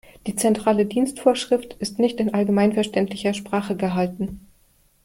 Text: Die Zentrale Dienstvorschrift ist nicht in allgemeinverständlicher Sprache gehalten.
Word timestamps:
Die 0.25 0.35
Zentrale 0.35 0.87
Dienstvorschrift 0.87 1.75
ist 1.75 1.99
nicht 1.99 2.19
in 2.19 2.33
allgemeinverständlicher 2.33 3.35
Sprache 3.35 3.75
gehalten. 3.75 4.47